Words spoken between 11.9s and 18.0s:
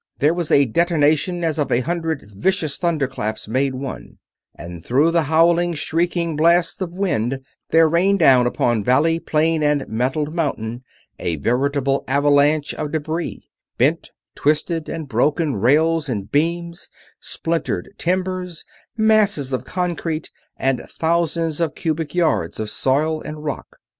avalanche of debris; bent, twisted, and broken rails and beams, splintered